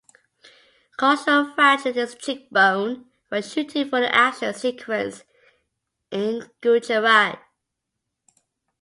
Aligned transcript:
Kaushal 0.97 1.53
fractured 1.53 1.93
his 1.93 2.15
cheekbone 2.15 3.05
while 3.29 3.41
shooting 3.43 3.87
for 3.87 3.99
an 3.99 4.05
action 4.05 4.51
sequence 4.51 5.25
in 6.09 6.49
Gujarat. 6.61 7.37